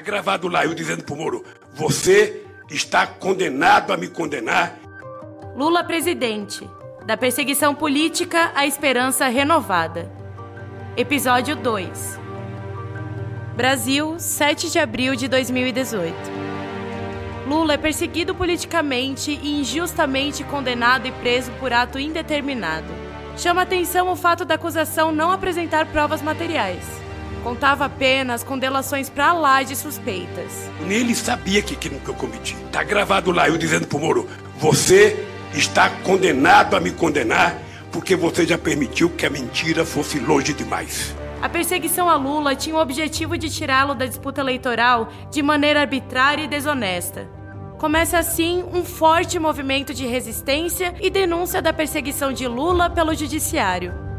Gravado 0.00 0.48
lá 0.48 0.64
eu 0.64 0.74
dizendo 0.74 1.04
pro 1.04 1.16
Moro: 1.16 1.44
você 1.72 2.42
está 2.70 3.06
condenado 3.06 3.92
a 3.92 3.96
me 3.96 4.08
condenar. 4.08 4.76
Lula 5.54 5.84
presidente. 5.84 6.68
Da 7.04 7.16
perseguição 7.16 7.74
política 7.74 8.52
à 8.54 8.66
esperança 8.66 9.26
renovada. 9.26 10.12
Episódio 10.96 11.56
2. 11.56 12.20
Brasil, 13.56 14.16
7 14.18 14.70
de 14.70 14.78
abril 14.78 15.16
de 15.16 15.26
2018. 15.26 16.14
Lula 17.46 17.74
é 17.74 17.76
perseguido 17.76 18.34
politicamente 18.34 19.32
e 19.42 19.60
injustamente 19.60 20.44
condenado 20.44 21.06
e 21.06 21.12
preso 21.12 21.50
por 21.52 21.72
ato 21.72 21.98
indeterminado. 21.98 22.86
Chama 23.36 23.62
atenção 23.62 24.08
o 24.08 24.16
fato 24.16 24.44
da 24.44 24.54
acusação 24.54 25.10
não 25.10 25.32
apresentar 25.32 25.86
provas 25.86 26.22
materiais. 26.22 26.99
Contava 27.42 27.86
apenas 27.86 28.44
com 28.44 28.58
delações 28.58 29.08
pra 29.08 29.32
lá 29.32 29.62
de 29.62 29.74
suspeitas. 29.74 30.70
Ele 30.88 31.14
sabia 31.14 31.62
que 31.62 31.74
aquilo 31.74 31.98
que 32.00 32.08
eu 32.08 32.14
cometi. 32.14 32.56
Tá 32.70 32.82
gravado 32.82 33.30
lá 33.30 33.48
eu 33.48 33.56
dizendo 33.56 33.86
pro 33.86 33.98
Moro: 33.98 34.28
você 34.58 35.16
está 35.54 35.88
condenado 36.04 36.76
a 36.76 36.80
me 36.80 36.90
condenar 36.90 37.56
porque 37.90 38.14
você 38.14 38.46
já 38.46 38.56
permitiu 38.56 39.10
que 39.10 39.26
a 39.26 39.30
mentira 39.30 39.84
fosse 39.84 40.18
longe 40.18 40.52
demais. 40.52 41.14
A 41.42 41.48
perseguição 41.48 42.08
a 42.08 42.16
Lula 42.16 42.54
tinha 42.54 42.76
o 42.76 42.80
objetivo 42.80 43.38
de 43.38 43.48
tirá-lo 43.48 43.94
da 43.94 44.04
disputa 44.04 44.42
eleitoral 44.42 45.08
de 45.30 45.42
maneira 45.42 45.80
arbitrária 45.80 46.44
e 46.44 46.48
desonesta. 46.48 47.26
Começa 47.78 48.18
assim 48.18 48.62
um 48.74 48.84
forte 48.84 49.38
movimento 49.38 49.94
de 49.94 50.06
resistência 50.06 50.94
e 51.00 51.08
denúncia 51.08 51.62
da 51.62 51.72
perseguição 51.72 52.30
de 52.30 52.46
Lula 52.46 52.90
pelo 52.90 53.14
judiciário. 53.14 54.09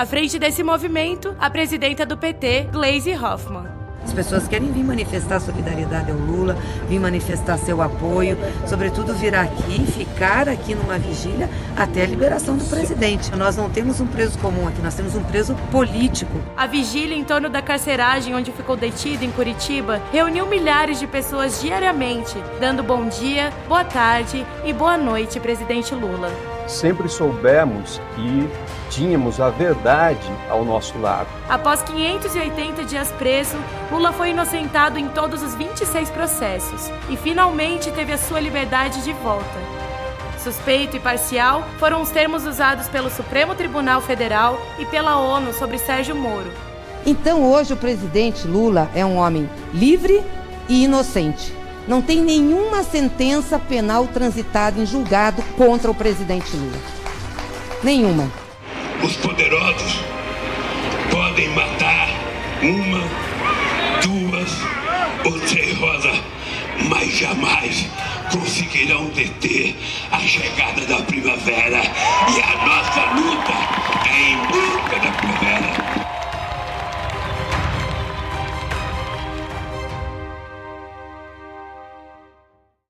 À 0.00 0.06
frente 0.06 0.38
desse 0.38 0.62
movimento, 0.62 1.36
a 1.38 1.50
presidenta 1.50 2.06
do 2.06 2.16
PT, 2.16 2.68
Gleisi 2.72 3.12
Hoffmann. 3.12 3.66
As 4.02 4.14
pessoas 4.14 4.48
querem 4.48 4.72
vir 4.72 4.82
manifestar 4.82 5.38
solidariedade 5.40 6.10
ao 6.10 6.16
Lula, 6.16 6.56
vir 6.88 6.98
manifestar 6.98 7.58
seu 7.58 7.82
apoio, 7.82 8.34
sobretudo 8.66 9.12
vir 9.12 9.34
aqui, 9.34 9.84
ficar 9.92 10.48
aqui 10.48 10.74
numa 10.74 10.98
vigília 10.98 11.50
até 11.76 12.04
a 12.04 12.06
liberação 12.06 12.56
do 12.56 12.64
presidente. 12.64 13.30
Nós 13.36 13.58
não 13.58 13.68
temos 13.68 14.00
um 14.00 14.06
preso 14.06 14.38
comum 14.38 14.66
aqui, 14.66 14.80
nós 14.80 14.94
temos 14.94 15.14
um 15.14 15.22
preso 15.22 15.54
político. 15.70 16.32
A 16.56 16.66
vigília 16.66 17.14
em 17.14 17.22
torno 17.22 17.50
da 17.50 17.60
carceragem 17.60 18.34
onde 18.34 18.50
ficou 18.52 18.78
detido 18.78 19.22
em 19.22 19.30
Curitiba 19.30 20.00
reuniu 20.10 20.46
milhares 20.46 20.98
de 20.98 21.06
pessoas 21.06 21.60
diariamente, 21.60 22.42
dando 22.58 22.82
bom 22.82 23.06
dia, 23.06 23.52
boa 23.68 23.84
tarde 23.84 24.46
e 24.64 24.72
boa 24.72 24.96
noite, 24.96 25.38
presidente 25.38 25.94
Lula. 25.94 26.59
Sempre 26.70 27.08
soubemos 27.08 28.00
que 28.14 28.48
tínhamos 28.90 29.40
a 29.40 29.50
verdade 29.50 30.30
ao 30.48 30.64
nosso 30.64 30.96
lado. 31.00 31.26
Após 31.48 31.82
580 31.82 32.84
dias 32.84 33.10
preso, 33.18 33.56
Lula 33.90 34.12
foi 34.12 34.30
inocentado 34.30 34.96
em 34.96 35.08
todos 35.08 35.42
os 35.42 35.56
26 35.56 36.10
processos 36.10 36.88
e 37.08 37.16
finalmente 37.16 37.90
teve 37.90 38.12
a 38.12 38.18
sua 38.18 38.38
liberdade 38.38 39.02
de 39.02 39.12
volta. 39.14 39.58
Suspeito 40.38 40.96
e 40.96 41.00
parcial 41.00 41.64
foram 41.80 42.02
os 42.02 42.10
termos 42.10 42.46
usados 42.46 42.86
pelo 42.86 43.10
Supremo 43.10 43.56
Tribunal 43.56 44.00
Federal 44.00 44.56
e 44.78 44.86
pela 44.86 45.16
ONU 45.18 45.52
sobre 45.52 45.76
Sérgio 45.76 46.14
Moro. 46.14 46.52
Então 47.04 47.50
hoje 47.50 47.72
o 47.72 47.76
presidente 47.76 48.46
Lula 48.46 48.88
é 48.94 49.04
um 49.04 49.16
homem 49.16 49.50
livre 49.74 50.22
e 50.68 50.84
inocente. 50.84 51.59
Não 51.88 52.00
tem 52.00 52.20
nenhuma 52.20 52.82
sentença 52.82 53.58
penal 53.58 54.06
transitada 54.06 54.80
em 54.80 54.86
julgado 54.86 55.42
contra 55.56 55.90
o 55.90 55.94
presidente 55.94 56.56
Lula. 56.56 56.78
Nenhuma. 57.82 58.30
Os 59.02 59.16
poderosos 59.16 60.00
podem 61.10 61.48
matar 61.50 62.08
uma, 62.62 63.02
duas 64.02 64.50
ou 65.24 65.40
três 65.48 65.76
rosas, 65.78 66.20
mas 66.88 67.16
jamais 67.16 67.86
conseguirão 68.30 69.06
deter 69.06 69.74
a 70.12 70.18
chegada 70.20 70.84
da 70.86 71.02
primavera 71.02 71.82
e 71.82 72.42
a 72.42 72.66
nossa 72.66 73.00
luta 73.14 73.70